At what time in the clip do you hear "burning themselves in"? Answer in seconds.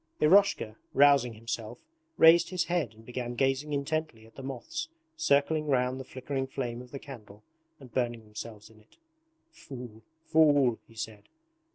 7.93-8.79